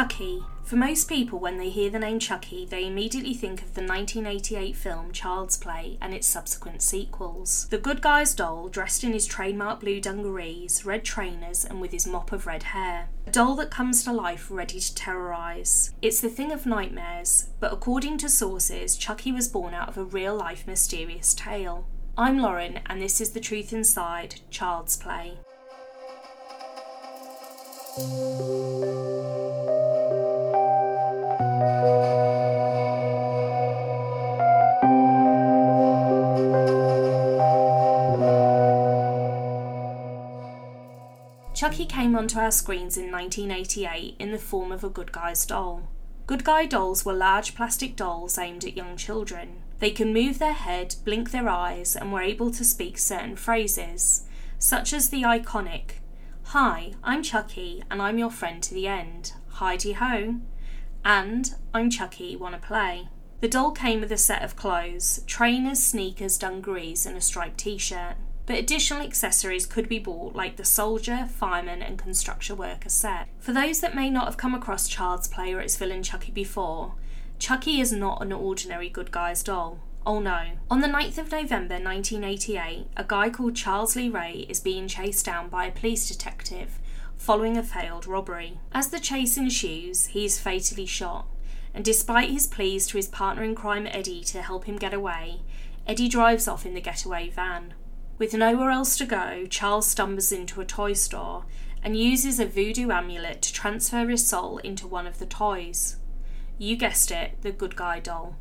[0.00, 0.42] Chucky.
[0.62, 4.74] For most people, when they hear the name Chucky, they immediately think of the 1988
[4.74, 7.68] film Child's Play and its subsequent sequels.
[7.68, 12.06] The good guy's doll, dressed in his trademark blue dungarees, red trainers, and with his
[12.06, 13.10] mop of red hair.
[13.26, 15.92] A doll that comes to life ready to terrorise.
[16.00, 20.04] It's the thing of nightmares, but according to sources, Chucky was born out of a
[20.04, 21.86] real life mysterious tale.
[22.16, 25.36] I'm Lauren, and this is The Truth Inside Child's Play.
[41.70, 45.88] Chucky came onto our screens in 1988 in the form of a Good Guy's doll.
[46.26, 49.62] Good Guy dolls were large plastic dolls aimed at young children.
[49.78, 54.26] They can move their head, blink their eyes, and were able to speak certain phrases,
[54.58, 56.00] such as the iconic,
[56.46, 59.34] Hi, I'm Chucky, and I'm your friend to the end.
[59.50, 60.40] Heidi ho.
[61.04, 63.10] And I'm Chucky, wanna play?
[63.38, 67.78] The doll came with a set of clothes trainers, sneakers, dungarees, and a striped t
[67.78, 68.16] shirt
[68.50, 73.28] but additional accessories could be bought like the soldier, fireman, and construction worker set.
[73.38, 76.94] For those that may not have come across Child's Play or its villain Chucky before,
[77.38, 79.78] Chucky is not an ordinary good guy's doll.
[80.04, 80.46] Oh no.
[80.68, 85.24] On the 9th of November 1988, a guy called Charles Lee Ray is being chased
[85.24, 86.80] down by a police detective
[87.16, 88.58] following a failed robbery.
[88.72, 91.28] As the chase ensues, he is fatally shot,
[91.72, 95.42] and despite his pleas to his partner in crime Eddie to help him get away,
[95.86, 97.74] Eddie drives off in the getaway van.
[98.20, 101.46] With nowhere else to go, Charles stumbles into a toy store
[101.82, 105.96] and uses a voodoo amulet to transfer his soul into one of the toys.
[106.58, 108.36] You guessed it, the good guy doll.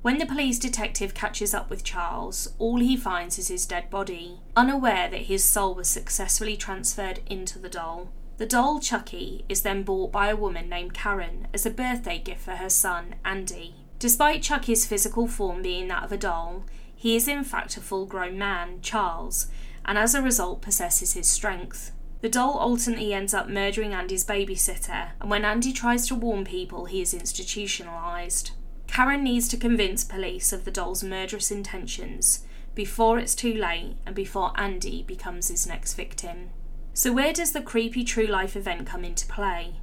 [0.00, 4.40] When the police detective catches up with Charles, all he finds is his dead body,
[4.56, 8.10] unaware that his soul was successfully transferred into the doll.
[8.38, 12.40] The doll, Chucky, is then bought by a woman named Karen as a birthday gift
[12.40, 13.74] for her son, Andy.
[13.98, 16.64] Despite Chucky's physical form being that of a doll,
[16.98, 19.46] he is in fact a full grown man, Charles,
[19.84, 21.92] and as a result possesses his strength.
[22.22, 26.86] The doll ultimately ends up murdering Andy's babysitter, and when Andy tries to warn people,
[26.86, 28.50] he is institutionalised.
[28.88, 32.44] Karen needs to convince police of the doll's murderous intentions
[32.74, 36.50] before it's too late and before Andy becomes his next victim.
[36.94, 39.76] So, where does the creepy true life event come into play?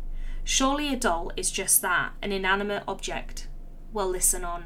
[0.43, 3.47] Surely a doll is just that, an inanimate object.
[3.93, 4.65] Well, listen on.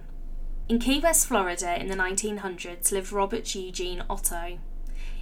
[0.70, 4.60] In Key West, Florida, in the 1900s, lived Robert Eugene Otto.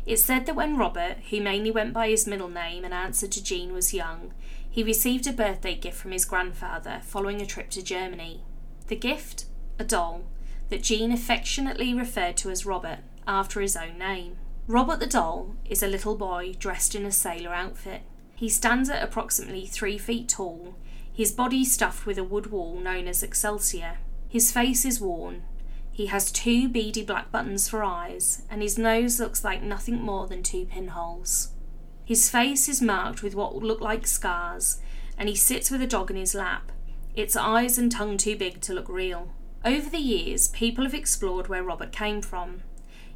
[0.06, 3.44] It's said that when Robert, who mainly went by his middle name and answered to
[3.44, 4.34] Gene, was young,
[4.70, 8.44] he received a birthday gift from his grandfather following a trip to Germany.
[8.88, 9.46] The gift?
[9.80, 10.26] A doll,
[10.68, 14.40] that Gene affectionately referred to as Robert, after his own name.
[14.68, 18.02] Robert the doll is a little boy dressed in a sailor outfit.
[18.36, 20.76] He stands at approximately three feet tall,
[21.10, 24.00] his body stuffed with a wood wool known as Excelsior.
[24.30, 25.44] His face is worn.
[25.92, 30.28] He has two beady black buttons for eyes, and his nose looks like nothing more
[30.28, 31.50] than two pinholes.
[32.06, 34.80] His face is marked with what look like scars,
[35.18, 36.72] and he sits with a dog in his lap,
[37.16, 39.34] its eyes and tongue too big to look real.
[39.66, 42.62] Over the years, people have explored where Robert came from.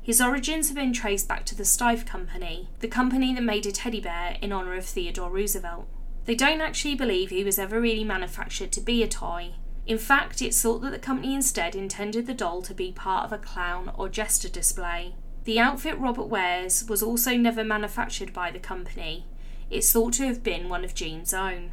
[0.02, 3.72] His origins have been traced back to the Steiff Company, the company that made a
[3.72, 5.88] teddy bear in honour of Theodore Roosevelt.
[6.26, 9.54] They don't actually believe he was ever really manufactured to be a toy,
[9.86, 13.34] in fact, it's thought that the company instead intended the doll to be part of
[13.34, 15.16] a clown or jester display.
[15.44, 19.26] The outfit Robert wears was also never manufactured by the company.
[19.72, 21.72] It's thought to have been one of Gene's own.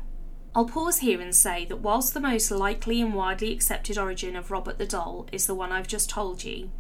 [0.55, 4.51] I'll pause here and say that whilst the most likely and widely accepted origin of
[4.51, 6.71] Robert the doll is the one I've just told you,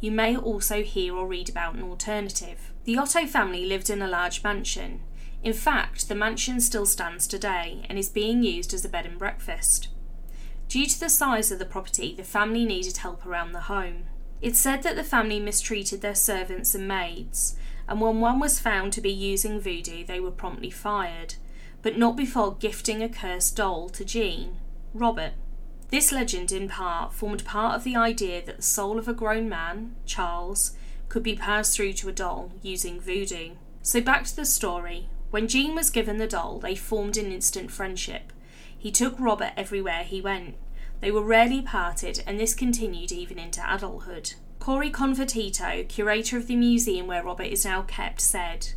[0.00, 2.72] you may also hear or read about an alternative.
[2.84, 5.02] The Otto family lived in a large mansion.
[5.42, 9.18] In fact, the mansion still stands today and is being used as a bed and
[9.18, 9.88] breakfast.
[10.68, 14.04] Due to the size of the property, the family needed help around the home.
[14.42, 17.56] It's said that the family mistreated their servants and maids,
[17.88, 21.36] and when one was found to be using voodoo, they were promptly fired,
[21.80, 24.58] but not before gifting a cursed doll to Gene,
[24.92, 25.32] Robert.
[25.88, 29.48] This legend, in part, formed part of the idea that the soul of a grown
[29.48, 30.76] man, Charles,
[31.08, 33.52] could be passed through to a doll using voodoo.
[33.80, 35.08] So, back to the story.
[35.30, 38.32] When Gene was given the doll, they formed an instant friendship
[38.78, 40.54] he took Robert everywhere he went.
[41.00, 44.34] They were rarely parted, and this continued even into adulthood.
[44.58, 48.74] Cori Convertito, curator of the museum where Robert is now kept, said,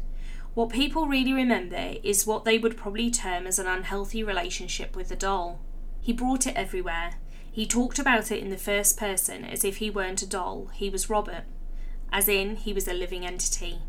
[0.53, 5.09] What people really remember is what they would probably term as an unhealthy relationship with
[5.09, 5.61] the doll.
[5.99, 7.15] He brought it everywhere.
[7.51, 10.89] He talked about it in the first person as if he weren't a doll, he
[10.89, 11.43] was Robert,
[12.11, 13.79] as in he was a living entity.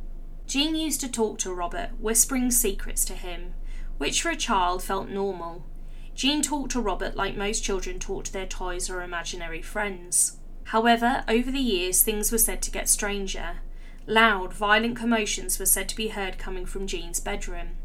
[0.46, 3.54] Gene used to talk to Robert, whispering secrets to him,
[3.98, 5.64] which for a child felt normal.
[6.14, 10.38] Gene talked to Robert like most children talk to their toys or imaginary friends.
[10.64, 13.56] However, over the years, things were said to get stranger.
[14.06, 17.76] Loud, violent commotions were said to be heard coming from Gene's bedroom.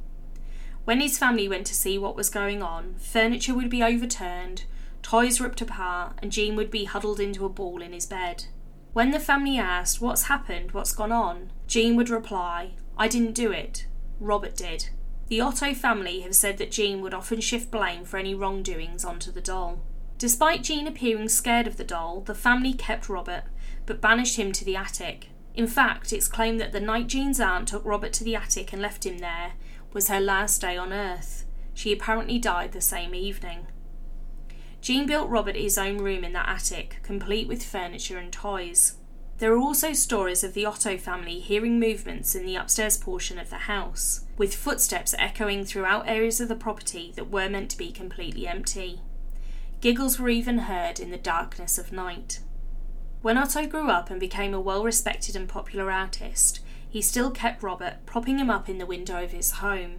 [0.85, 4.63] When his family went to see what was going on, furniture would be overturned,
[5.01, 8.45] toys ripped apart, and Gene would be huddled into a ball in his bed.
[8.93, 10.71] When the family asked, What's happened?
[10.71, 11.51] What's gone on?
[11.67, 13.85] Gene would reply, I didn't do it.
[14.19, 14.89] Robert did.
[15.27, 19.31] The Otto family have said that Gene would often shift blame for any wrongdoings onto
[19.31, 19.81] the doll.
[20.17, 23.43] Despite Gene appearing scared of the doll, the family kept Robert,
[23.85, 25.29] but banished him to the attic.
[25.53, 28.81] In fact, it's claimed that the night Gene's aunt took Robert to the attic and
[28.81, 29.53] left him there
[29.93, 31.45] was her last day on Earth.
[31.73, 33.67] She apparently died the same evening.
[34.81, 38.97] Gene built Robert his own room in that attic, complete with furniture and toys.
[39.39, 43.51] There are also stories of the Otto family hearing movements in the upstairs portion of
[43.51, 47.91] the house, with footsteps echoing throughout areas of the property that were meant to be
[47.91, 49.01] completely empty.
[49.79, 52.39] Giggles were even heard in the darkness of night.
[53.21, 57.61] When Otto grew up and became a well respected and popular artist, he still kept
[57.61, 59.97] Robert, propping him up in the window of his home.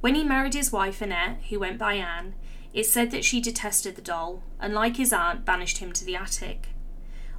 [0.00, 2.34] When he married his wife Annette, who went by Anne,
[2.72, 6.14] it's said that she detested the doll, and like his aunt, banished him to the
[6.14, 6.68] attic.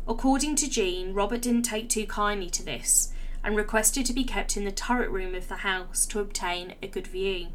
[0.10, 3.14] According to Gene, Robert didn't take too kindly to this,
[3.44, 6.88] and requested to be kept in the turret room of the house to obtain a
[6.88, 7.50] good view.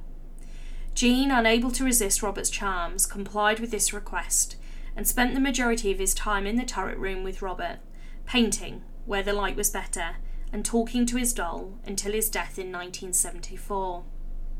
[0.94, 4.54] Gene, unable to resist Robert's charms, complied with this request
[4.94, 7.80] and spent the majority of his time in the turret room with Robert,
[8.24, 10.18] painting where the light was better
[10.52, 14.04] and talking to his doll until his death in 1974.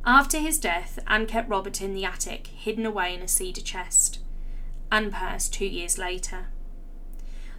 [0.05, 4.19] After his death, Anne kept Robert in the attic, hidden away in a cedar chest.
[4.91, 6.49] Anne passed two years later.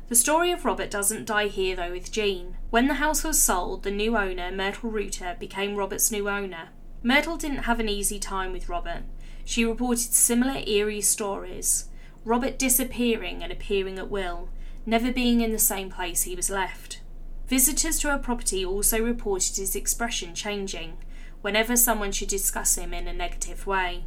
[0.08, 2.58] The story of Robert doesn't die here though with Gene.
[2.70, 6.70] When the house was sold, the new owner, Myrtle Reuter, became Robert's new owner.
[7.02, 9.04] Myrtle didn't have an easy time with Robert.
[9.46, 11.90] She reported similar eerie stories
[12.24, 14.50] Robert disappearing and appearing at will,
[14.86, 17.02] never being in the same place he was left.
[17.48, 20.98] Visitors to her property also reported his expression changing
[21.42, 24.06] whenever someone should discuss him in a negative way.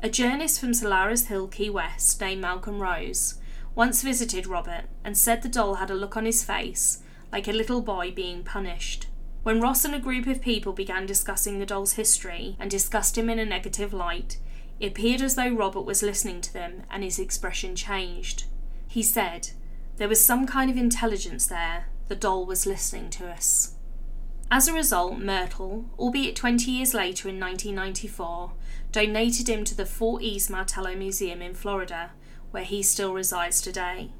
[0.00, 3.36] A journalist from Solares Hill, Key West, named Malcolm Rose,
[3.78, 6.98] once visited Robert and said the doll had a look on his face
[7.30, 9.06] like a little boy being punished.
[9.44, 13.30] When Ross and a group of people began discussing the doll's history and discussed him
[13.30, 14.38] in a negative light,
[14.80, 18.46] it appeared as though Robert was listening to them and his expression changed.
[18.88, 19.50] He said,
[19.96, 23.76] There was some kind of intelligence there the doll was listening to us.
[24.50, 28.54] As a result, Myrtle, albeit 20 years later in 1994,
[28.90, 32.10] donated him to the Fort East Martello Museum in Florida,
[32.50, 34.10] where he still resides today.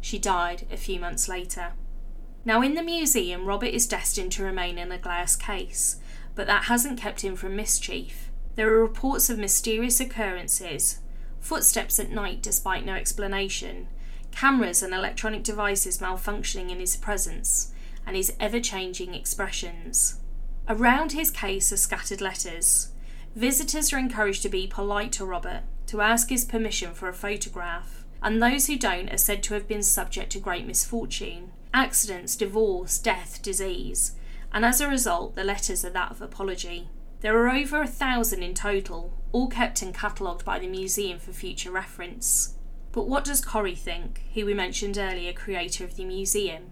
[0.00, 1.72] She died a few months later.
[2.44, 5.96] Now, in the museum, Robert is destined to remain in a glass case,
[6.34, 8.30] but that hasn't kept him from mischief.
[8.54, 11.00] There are reports of mysterious occurrences,
[11.40, 13.88] footsteps at night despite no explanation,
[14.30, 17.72] cameras and electronic devices malfunctioning in his presence,
[18.06, 20.20] and his ever changing expressions.
[20.68, 22.92] Around his case are scattered letters.
[23.34, 28.04] Visitors are encouraged to be polite to Robert, to ask his permission for a photograph,
[28.22, 32.98] and those who don't are said to have been subject to great misfortune accidents, divorce,
[32.98, 34.12] death, disease,
[34.52, 36.88] and as a result, the letters are that of apology.
[37.20, 41.32] There are over a thousand in total, all kept and catalogued by the museum for
[41.32, 42.54] future reference.
[42.92, 46.70] But what does Cori think, who we mentioned earlier, creator of the museum?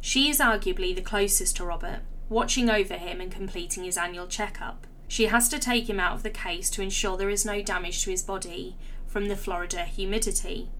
[0.00, 4.86] She is arguably the closest to Robert, watching over him and completing his annual checkup.
[5.12, 8.02] She has to take him out of the case to ensure there is no damage
[8.02, 10.70] to his body from the Florida humidity.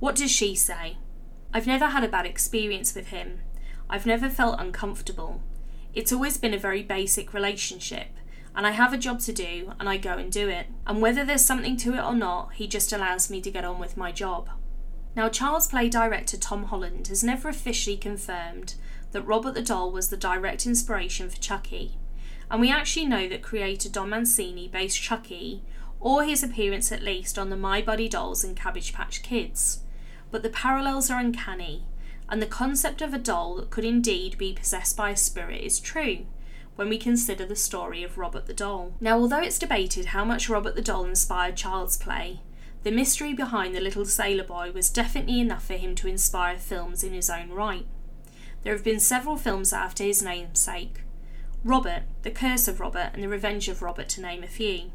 [0.00, 0.98] What does she say?
[1.50, 3.40] I've never had a bad experience with him.
[3.88, 5.42] I've never felt uncomfortable.
[5.94, 8.08] It's always been a very basic relationship,
[8.54, 10.66] and I have a job to do and I go and do it.
[10.86, 13.78] And whether there's something to it or not, he just allows me to get on
[13.78, 14.50] with my job.
[15.16, 18.74] Now, Child's Play director Tom Holland has never officially confirmed
[19.12, 21.96] that Robert the Doll was the direct inspiration for Chucky,
[22.50, 25.62] and we actually know that creator Don Mancini based Chucky,
[26.00, 29.80] or his appearance at least, on the My Buddy Dolls and Cabbage Patch Kids.
[30.30, 31.84] But the parallels are uncanny,
[32.28, 35.80] and the concept of a doll that could indeed be possessed by a spirit is
[35.80, 36.26] true
[36.76, 38.94] when we consider the story of Robert the Doll.
[39.00, 42.40] Now, although it's debated how much Robert the Doll inspired Child's Play,
[42.82, 47.04] the mystery behind the little sailor boy was definitely enough for him to inspire films
[47.04, 47.86] in his own right.
[48.62, 51.00] There have been several films after his namesake
[51.66, 54.92] Robert, The Curse of Robert, and The Revenge of Robert, to name a few.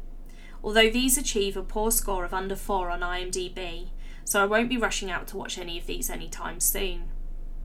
[0.62, 3.88] Although these achieve a poor score of under 4 on IMDb,
[4.24, 7.08] so I won't be rushing out to watch any of these anytime soon.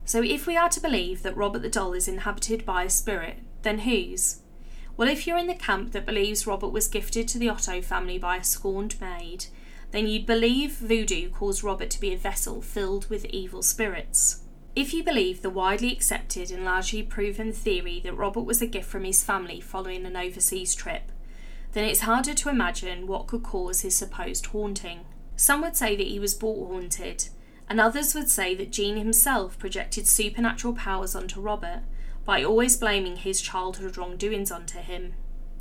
[0.04, 3.38] So, if we are to believe that Robert the Doll is inhabited by a spirit,
[3.62, 4.40] then whose?
[4.96, 8.18] Well, if you're in the camp that believes Robert was gifted to the Otto family
[8.18, 9.46] by a scorned maid,
[9.92, 14.45] then you'd believe voodoo caused Robert to be a vessel filled with evil spirits.
[14.76, 18.90] If you believe the widely accepted and largely proven theory that Robert was a gift
[18.90, 21.10] from his family following an overseas trip,
[21.72, 25.06] then it's harder to imagine what could cause his supposed haunting.
[25.34, 27.30] Some would say that he was bought haunted,
[27.70, 31.80] and others would say that Gene himself projected supernatural powers onto Robert
[32.26, 35.14] by always blaming his childhood wrongdoings onto him.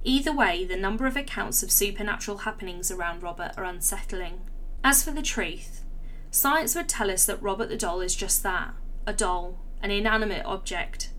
[0.03, 4.41] Either way, the number of accounts of supernatural happenings around Robert are unsettling.
[4.84, 5.86] As for the truth,
[6.31, 8.74] science would tell us that Robert the doll is just that
[9.05, 11.09] a doll, an inanimate object,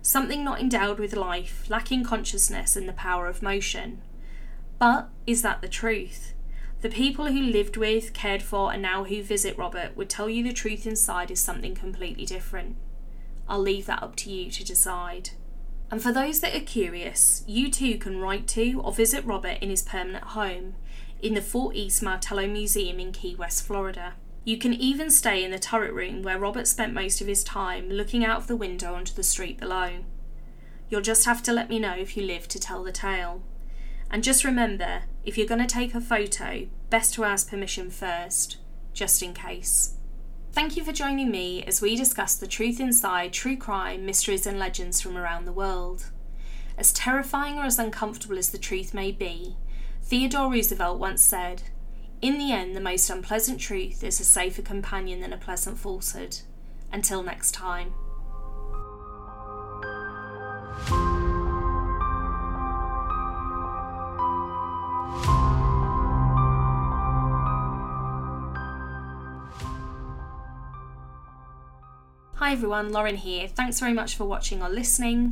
[0.00, 4.02] something not endowed with life, lacking consciousness and the power of motion.
[4.78, 6.34] But is that the truth?
[6.80, 10.42] The people who lived with, cared for, and now who visit Robert would tell you
[10.42, 12.76] the truth inside is something completely different.
[13.48, 15.30] I'll leave that up to you to decide.
[15.92, 19.70] And for those that are curious, you too can write to or visit Robert in
[19.70, 20.74] his permanent home
[21.20, 24.14] in the Fort East Martello Museum in Key West, Florida.
[24.44, 27.88] You can even stay in the turret room where Robert spent most of his time
[27.88, 30.04] looking out of the window onto the street below.
[30.88, 33.42] You'll just have to let me know if you live to tell the tale.
[34.10, 38.58] And just remember, if you're going to take a photo, best to ask permission first,
[38.92, 39.94] just in case.
[40.52, 44.58] Thank you for joining me as we discuss the truth inside true crime, mysteries, and
[44.58, 46.10] legends from around the world.
[46.76, 49.56] As terrifying or as uncomfortable as the truth may be,
[50.02, 51.62] Theodore Roosevelt once said,
[52.22, 56.38] In the end, the most unpleasant truth is a safer companion than a pleasant falsehood.
[56.92, 57.94] Until next time.
[72.36, 73.48] Hi everyone, Lauren here.
[73.48, 75.20] Thanks very much for watching or listening.